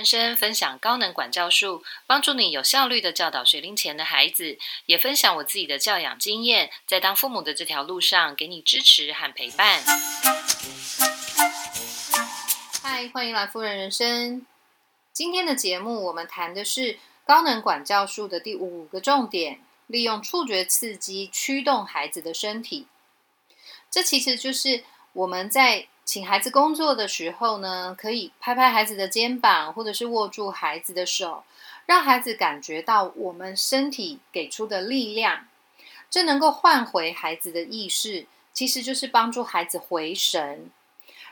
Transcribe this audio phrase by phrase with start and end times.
[0.00, 4.56] 人生分享高能管教术，帮助你有效率的教导学龄前的孩子，
[4.86, 9.82] 也分享我自己的教养经验，在当父母的这条路上给你支持和陪伴。
[12.82, 14.46] 嗨，欢迎来夫人人生。
[15.12, 22.86] 今天的节目我们谈的是高能管教术的第五个重点：利用触觉刺激驱动孩子的身体。
[23.90, 25.88] 这其实就是我们在。
[26.10, 31.44] 请孩子工作的时候呢，可以拍拍孩子的肩膀，或者是握住孩子的手，
[31.86, 35.46] 让孩子感觉到我们身体给出的力量，
[36.10, 40.68] 这能够唤回孩子的意识，其实就是帮助孩子回神。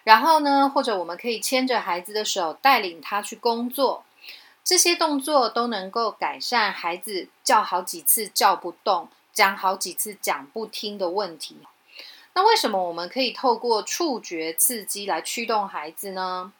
[0.04, 4.04] 然后呢，或者我们可以牵着孩子的手，带领他去工作，
[4.62, 11.56] 这些动作都能够改善孩子叫好几次叫不动，讲好几次讲不听的问题。
[12.38, 16.52] 那为什么我们可以透过触觉刺激来驱动孩子呢？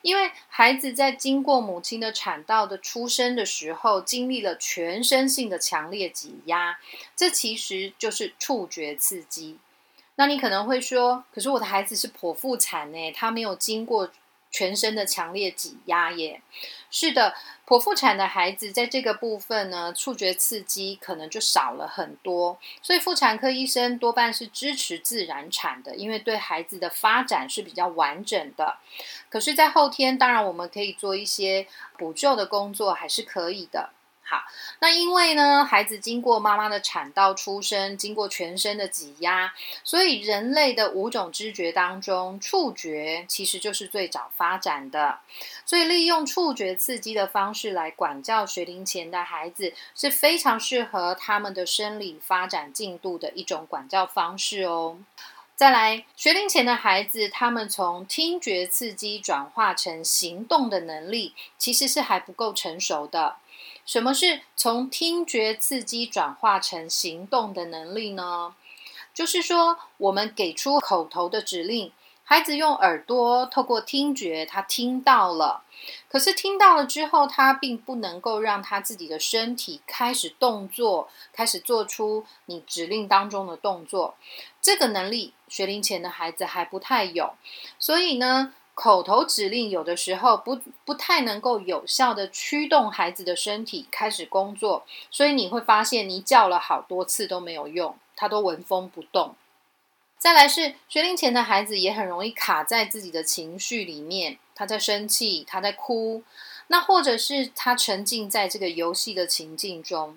[0.00, 6.78] 因为孩子在经过母亲的产道的出生的时候，经历了全身性的强烈挤压，
[7.14, 9.58] 这其实就是触觉刺激。
[10.14, 14.10] 那你可能会说，可是我的孩子是剖腹产呢，他没有经过。
[14.58, 16.42] 全身的强烈挤压耶，
[16.90, 17.32] 是的，
[17.64, 28.78] 剖腹产的孩子在这个部分呢，触觉刺激可能就少了很多，所以妇产科医生多半是支持自然产的，因为对孩子的发展是比较完整的。
[29.28, 33.90] 可是，在后天，当然我们可以做一些补救的工作，还是可以的。
[34.30, 34.42] 好，
[34.80, 45.20] 那因为呢，孩子经过妈妈的产道出生，经过全身的挤压，所以人类的五种知觉当中，触觉其实就是最早发展的。
[45.64, 54.98] 所以利用触觉刺激的方式来管教学龄前的孩子，是非常适合他们的生理发展进度的一种管教方式哦。
[55.56, 63.36] 再来，学龄前的孩子，他们从听觉刺激转化成行动的能力，其实是还不够成熟的。
[63.88, 68.54] 什么是从听觉刺激转化成行动的能力呢？
[69.14, 71.90] 就是说，我们给出口头的指令，
[72.22, 75.62] 孩子用耳朵透过听觉，他听到了。
[76.06, 84.16] 可是听到了之后，他并不能够让他自己的身体开始动作，开始做出你指令当中的动作。
[84.60, 87.32] 这个能力，学龄前的孩子还不太有。
[87.78, 88.52] 所以呢？
[88.80, 99.34] 口头指令有的时候不不太能够有效的驱动孩子的身体开始工作，所以你会发现你叫了好多次都没有用，他都纹风不动。
[100.16, 106.22] 再来是学龄前的孩子也很容易卡在自己的情绪里面，他在生气，他在哭，
[106.68, 110.16] 那或者是他沉浸在这个游戏的情境中，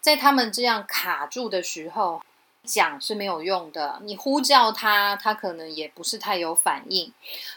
[0.00, 2.22] 在他们这样卡住的时候。
[2.68, 7.12] 讲是没有用的，你呼叫他，他可能也不是太有反应，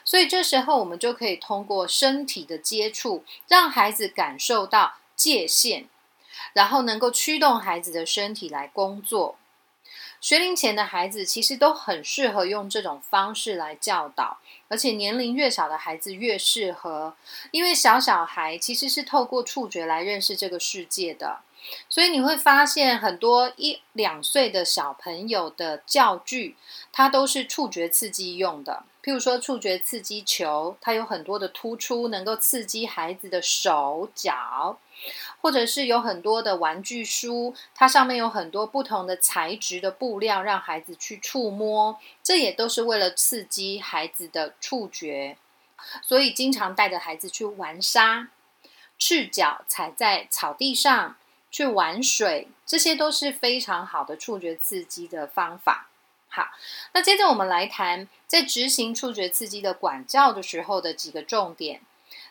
[0.06, 5.90] 所以这时候我们就可以通过身体的接触，让孩子感受到界限，
[6.54, 9.36] 然后能够驱动孩子的身体来工作。
[10.22, 17.16] 学龄前的孩子其实都很适合用这种方式来教导，而且年龄越小的孩子越适合，
[17.50, 21.40] 因为小小孩其实是透过触觉来认识这个世界的。
[21.90, 26.56] 所以你会发现，很多一两岁的小朋友的教具，
[26.92, 28.84] 它都是触觉刺激用的。
[29.04, 34.78] 譬如说，触觉刺激球，它有很多的突出，能够刺激孩子的手脚；
[35.42, 45.38] 或者是有很多的玩具书，它上面有很多不同的材质的布料，让孩子去触摸，这也都是为了刺激孩子的触觉。
[46.04, 48.28] 所以，经常带着孩子去玩沙，
[49.00, 51.16] 赤脚踩在草地上。
[51.52, 55.90] 去玩水，这些都是非常好的触觉刺激的方法。
[56.30, 56.48] 好，
[56.94, 61.82] 那接着我们来谈在执行触觉刺激的管教的时候的几个重点。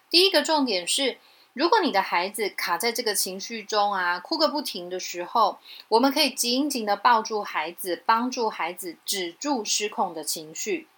[0.09, 1.19] 第一个重点是，
[1.53, 5.59] 如果你的孩子卡在这个情绪中啊，哭个不停的时候，
[5.89, 10.89] 我们可以紧紧的抱住孩子，帮助孩子止住失控的情绪。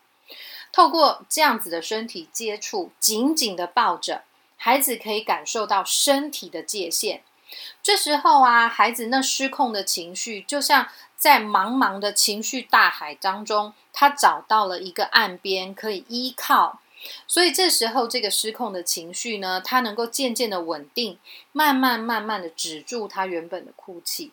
[0.70, 4.23] 透过这样子的身体接触，紧紧的抱着
[4.56, 7.25] 孩子，可以感受到身体的界限。
[7.82, 16.81] 这时候啊，孩子那失控的情绪，就像在茫茫的情绪大海当中，他找到了一个岸边可以依靠。
[17.26, 21.19] 所以这时候，这个失控的情绪呢，他能够渐渐的稳定，
[21.50, 24.31] 慢慢慢慢的止住他原本的哭泣。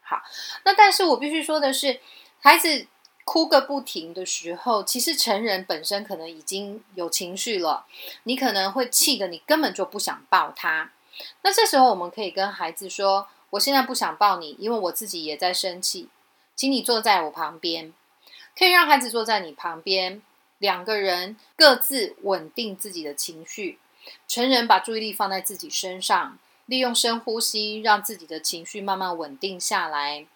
[0.00, 0.22] 好，
[0.64, 1.98] 那但是我必须说的是，
[2.38, 2.86] 孩子
[3.24, 7.86] 哭个不停的时候，其实成人本身可能已经有情绪了，
[8.22, 10.92] 你可能会气的，你根本就不想抱他。
[11.42, 16.08] 那这时候，我们可以跟孩子说：“我现在不想抱你，因为我自己也在生气，
[16.54, 17.92] 请你坐在我旁边。”
[18.56, 20.20] 可以让孩子坐在你旁边，
[20.58, 23.78] 两个人各自稳定自己的情绪。
[24.28, 30.26] 成人把注意力放在自己身上，利用深呼吸，让自己的情绪慢慢稳定下来。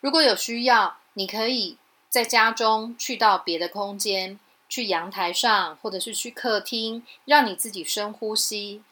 [0.00, 1.76] 如果有需要，你可以
[2.08, 4.38] 在家中去到别的空间，
[4.68, 8.82] 去阳台上，或者是去客厅，让你自己深呼吸。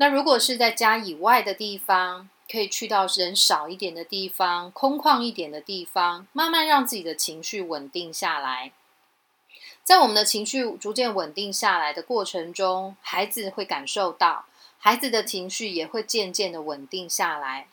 [0.00, 8.72] 那如果是在家以外的地方，可以去到人少一点的地方，空旷一点的地方，慢慢让自己的情绪稳定下来。
[9.84, 14.46] 在我们的情绪逐渐稳定下来的过程中，孩子会感受到，
[14.78, 17.68] 孩子的情绪也会渐渐的稳定下来。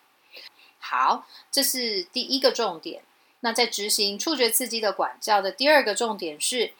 [0.79, 3.03] 好，这是第一个重点。
[3.39, 6.73] 那在执行触觉刺激的管教的第二个重点是。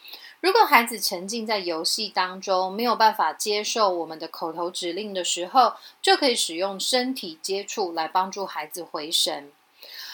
[0.48, 9.52] 如果孩子沉浸在游戏当中，没有办法接受我们的口头指令的时候，就可以使用身体接触来帮助孩子回神。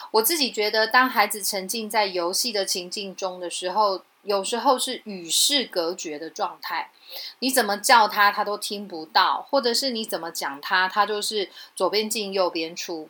[0.10, 6.90] 我自己觉得，当孩子沉浸在游戏的情境中的时候，有时候是与世隔绝的状态。
[7.38, 13.08] 你怎么叫他，他都听不到；或者是你怎么讲他，他就是左边进右边出。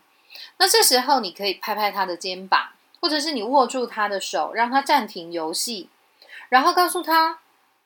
[0.57, 5.87] 那这时候，你可以拍拍他的肩膀，或者是你握住他的手，让他暂停游戏。
[6.53, 7.39] 然后告诉他，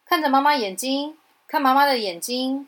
[0.04, 1.18] 看着妈妈眼睛，
[1.48, 2.68] 看妈妈的眼睛，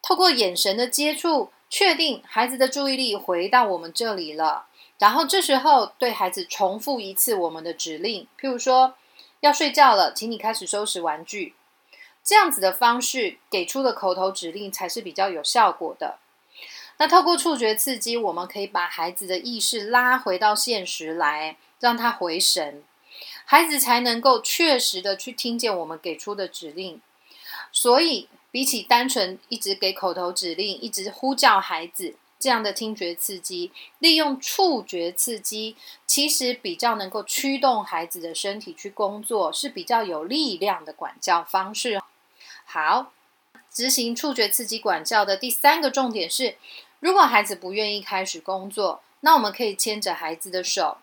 [0.00, 4.64] 透过眼神的接触，确定孩子的注意力回到我们这里了。
[4.98, 8.94] 然后这时候对孩子重复一次我们的指令，譬如说
[9.40, 11.54] 要睡觉了，请你开始收拾玩具。
[12.24, 16.18] 这样子的方式给出的口头指令才是比较有效果的。
[16.96, 22.82] 那透过触觉刺激，我们可以把孩子的意识拉回到现实来，让他回神。
[23.50, 27.02] 孩子才能够确实的去听见我们给出的指令，
[27.72, 35.74] 所以比起单纯一直给口头指令、一直呼叫孩子这样的听觉刺激，利用触觉刺激，
[36.06, 42.00] 其实比较能够驱动孩子的身体去工作，是比较有力量的管教方式。
[42.64, 43.12] 好，
[43.68, 46.54] 执行触觉刺激管教的第三个重点是，
[47.00, 50.98] 如果孩子不愿意开始工作，那我们可以牵着孩子的手。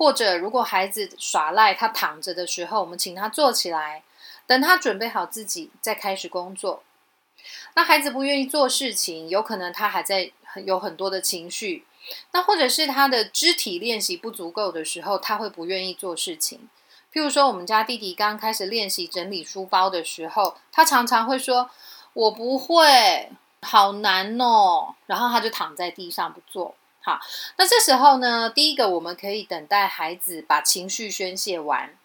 [0.00, 4.02] 或者，如果孩子耍赖，他躺着的时候，我们请他坐起来，
[4.46, 6.82] 等他准备好自己再开始工作。
[7.74, 10.32] 那孩子不愿意做事情，有可能他还在
[10.64, 11.84] 有很多的情绪。
[12.32, 16.70] 那或者是他的肢体练习不足够的时候，他会不愿意做事情。
[17.12, 21.68] 譬如说，我们家弟弟刚开始练习整理书包的时候，他常常会说
[22.14, 23.30] ：“我不会，
[23.60, 26.74] 好难哦。”然后他就躺在地上不做。
[27.02, 27.18] 好，
[27.56, 31.96] 那这时候呢，第一个我们可以等待孩子把情绪宣泄完，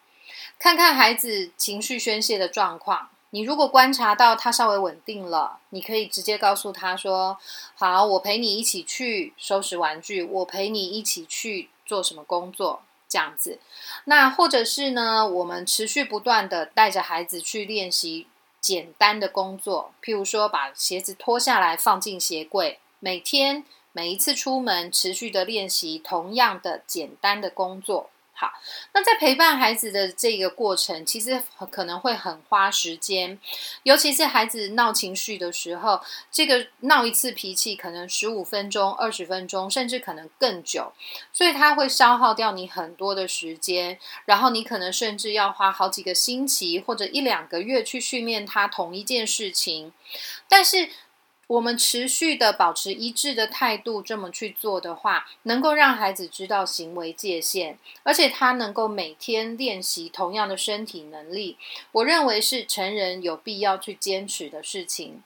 [0.57, 3.09] 看看孩子情绪宣泄的状况。
[3.31, 7.37] 你如果观察到他稍微稳定了，你可以直接告诉他说
[7.75, 13.59] ：“好，我陪你一起去收拾玩具，我陪你一起去做什么工作。”这样子。
[14.05, 18.27] 那或者是呢，我们持续不断的带着孩子去练习
[18.59, 23.63] 简单的工作，譬如说把鞋子脱下来放进鞋柜，每天。
[23.95, 28.09] 每一次出门，持续的练习同样的简单的工作。
[28.37, 28.51] 好，
[28.93, 33.39] 那在陪伴孩子的这个过程，其实可能会很花时间，
[33.83, 40.91] 尤其是孩子闹情绪的时候，这个闹一次脾气可能十五分钟、二十分钟，甚至可能更久，
[41.31, 49.93] 所以它会消耗掉你很多的时间，然后你可能甚至要花好几个星期或者一两个月去训练他同一件事情，
[50.49, 50.89] 但是。
[51.47, 61.57] 我们持续的保持一致的态度，这么去做的话，能够让孩子知道行为界限，而且他能够每天练习同样的身体能力。
[61.91, 65.23] 我认为是成人有必要去坚持的事情。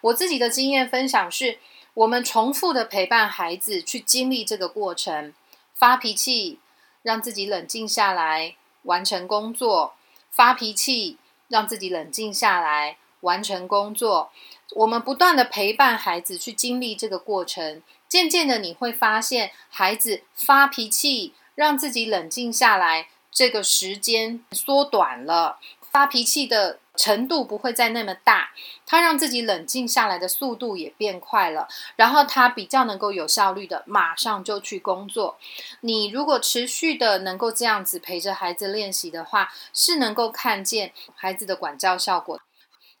[0.00, 1.58] 我自己的经验分享是，
[1.92, 5.34] 我们重复的陪伴孩子去经历这个过程，
[5.74, 6.58] 发脾气，
[7.02, 9.94] 让自己冷静下来，完成工作；
[10.30, 14.30] 发脾气，让自己冷静下来，完成工作。
[14.76, 28.50] 我们不断的陪伴孩子去经历这个过程，渐渐的你会发现，孩子发脾气，让自己冷静下来，这个时间缩短了，发脾气的程度不会再那么大，
[28.86, 35.36] 他让自己冷静下来的速度也变快了，然后他比较能够有效率的马上就去工作。
[35.82, 42.40] 你如果持续的能够这样子陪着孩子练习的话，是能够看见孩子的管教效果。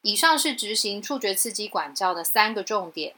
[0.04, 3.14] 以上是执行触觉刺激管教的三个重点。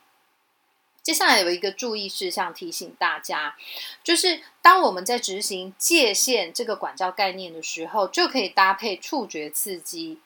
[1.03, 3.57] 接下来有一个注意事项提醒大家，
[4.05, 10.21] 就是当我们在执行界限这个管教概念的时候，就可以搭配触觉刺激。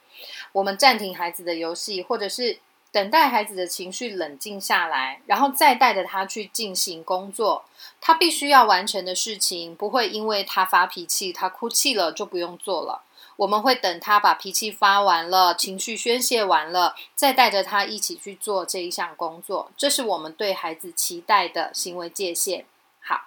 [0.52, 2.58] 我们暂停孩子的游戏，或者是
[2.92, 7.64] 等待孩子的情绪冷静下来，然后再带着他去进行工作。
[8.02, 13.02] 他必须要完成的事情，不会因为他发脾气、他哭泣了就不用做了。
[13.40, 19.70] 我们会等他把脾气发完了，情绪宣泄完了，再带着他一起去做这一项工作。
[19.78, 22.66] 这是我们对孩子期待的行为界限。
[23.00, 23.22] 好，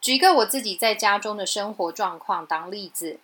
[0.00, 3.20] 举一个我自己在家中的生活状况当例子。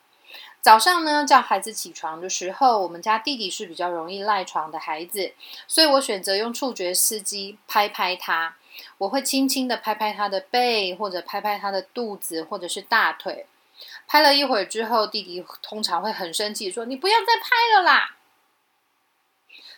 [0.61, 5.33] 早上呢，叫孩子起床的时候，我们家弟弟是比较容易赖床的孩子，
[5.67, 8.57] 所以我选择用触觉刺激拍拍他。
[8.99, 13.47] 我会轻轻的拍拍他的背，或者拍拍他的肚子，或者是大腿。
[14.07, 18.17] 拍了一会儿之后，弟弟通常会很生气，说：“你不要再拍了啦！”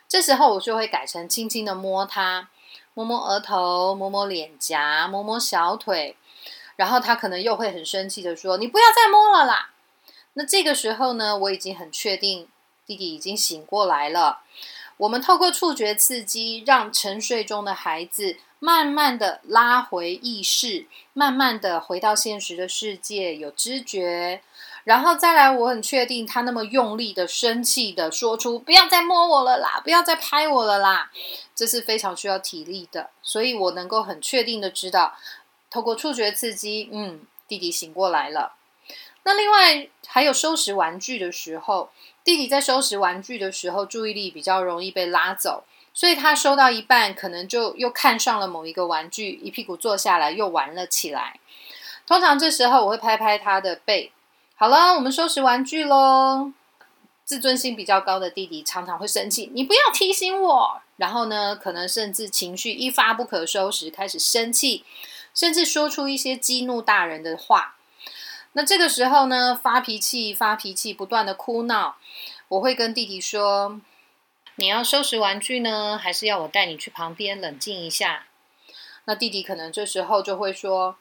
[0.08, 2.48] 这时候我就会改成轻轻的摸他，
[2.94, 6.16] 摸摸额头，摸摸脸颊，摸摸小腿。
[6.76, 9.70] 然后他可能又会很生气的说：“你不要再摸了啦！”
[10.34, 12.48] 那这个时候呢，我已经很确定
[12.86, 14.40] 弟弟已经醒过来了。
[15.00, 18.36] 我们透过触觉刺激，让沉睡中的孩子。
[18.62, 24.42] 慢慢的拉回意识，慢慢的回到现实的世界，有知觉，
[24.84, 31.10] 然后再来，我很确定他那么用力的生气的说出“不要再摸我了啦，不要再拍我了啦”，
[31.56, 35.14] 这是非常需要体力的，所以我能够很确定的知道，
[35.70, 38.56] 透过触觉刺激，嗯，弟弟醒过来了。
[39.30, 41.90] 那另外还有收拾玩具的时候，
[42.24, 45.62] 弟弟在收拾玩具的时候，注意力比较容易被拉走。
[45.94, 51.38] 所以他收到一半，可能就又看上了某一个玩具，一屁股坐下来又玩了起来。
[52.08, 54.10] 通常这时候我会拍拍他的背，
[54.56, 56.52] 好了，我们收拾玩具喽。
[57.24, 60.80] 自尊心比较高的弟弟常常会生气，你不要提醒我。
[60.96, 64.84] 然后呢，可能甚至情绪一发不可收拾，开始生气，
[65.32, 67.76] 甚至说出一些激怒大人的话。
[68.52, 71.96] 那这个时候呢，发脾气，发脾气，不断的哭闹，
[72.48, 73.80] 我会跟弟弟说。
[74.56, 78.26] 你要收拾玩具呢，还是要我带你去旁边冷静一下？
[79.06, 80.96] 那弟弟可能这时候就会说：“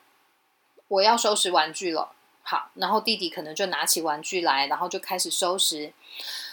[0.88, 5.92] 我要收拾玩具了。”好，然后弟弟可能就拿起玩具来，然后就开始收拾。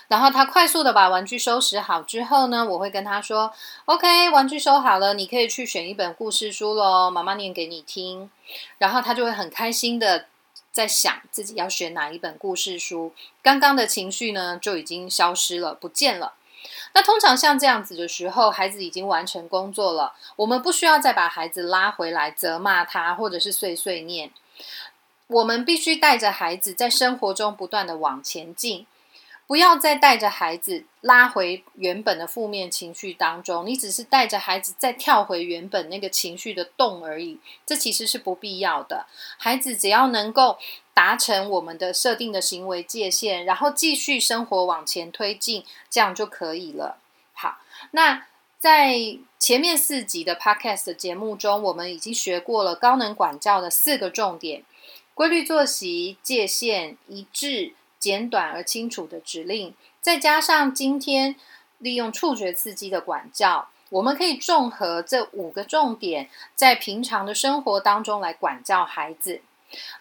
[0.09, 3.53] 然后他快速的把玩具收拾好之后呢，我会跟他说
[3.85, 8.29] ：“OK，玩具收好了，你可以去选一本故事书喽，妈妈念给你听。”
[8.79, 10.26] 然后他就会很开心的
[10.76, 13.14] 在想自己要选哪一本故事书。
[13.42, 16.35] 刚刚的情绪呢就已经消失了，不见了。
[16.92, 24.30] 那通常像这样子的时候，孩子已经完成工作了，我们不需要再把孩子拉回来责骂他，或者是碎碎念。
[25.28, 28.87] 我们必须带着孩子在生活中不断的往前进。
[29.47, 39.07] 不要再带着孩子拉回原本的负面情绪当中，你只是带着孩子再跳回原本那个情绪的洞而已，这其实是不必要的。
[39.38, 40.59] 孩子只要能够
[40.93, 46.99] 达成我们的设定的行为界限，然后继续生活往前推进，这样就可以了。
[47.33, 47.59] 好，
[47.93, 48.26] 那
[48.59, 54.65] 在前面四集的 Podcast 节目中，我们已经学过了高能管教的四个重点：
[55.15, 57.75] 规律作息、界限一致。
[58.07, 61.35] 简短而清楚的指令，再加上今天
[61.79, 69.41] 利用触觉刺激的管教，我们可以综合这五个重点，在平常的生活当中来管教孩子。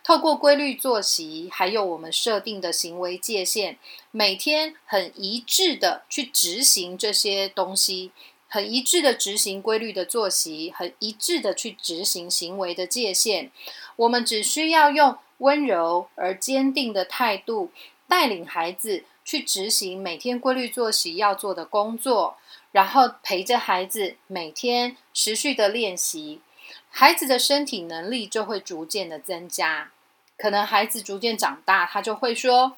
[0.04, 3.80] 透过规律作息，还有我们设定的行为界限，
[4.12, 8.12] 每天很一致的去执行这些东西，
[8.48, 13.50] 很一致的执行规律的作息，很一致的去执行行为的界限。
[13.96, 17.72] 我们只需要用温柔而坚定的态度。
[18.08, 22.38] 带领孩子去执行每天规律作息要做的工作，
[22.72, 26.42] 然后陪着孩子每天持续的练习，
[26.90, 29.92] 孩子的身体能力就会逐渐的增加。
[30.38, 32.78] 可能孩子逐渐长大，他就会说：“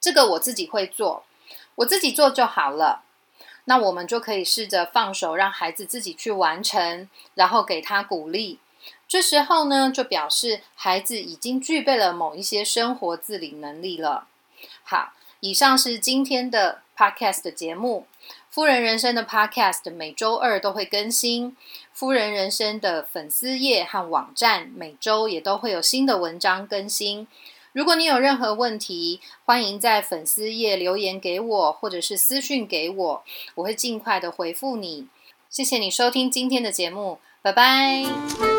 [0.00, 1.24] 这个我自己会做，
[1.76, 3.04] 我自己做就好了。”
[3.66, 8.58] 那我们就可以试着放手，让孩子自己去完成，然后给他鼓励。
[9.12, 14.26] 这时候呢，就表示孩子已经具备了某一些生活自理能力了。
[14.82, 18.06] 好，以上是今天的 Podcast 节目。
[18.48, 21.54] 夫人人生的 Podcast 每周二都会更新，
[21.92, 27.28] 夫人人生的粉丝页和网站每周也都会有新的文章更新。
[27.74, 33.24] 如果你有任何问题，欢迎在粉丝页留言给我，或者是私讯给我，
[33.56, 35.06] 我会尽快的回复你。
[35.50, 38.51] 谢谢你收听今天的节目，拜拜。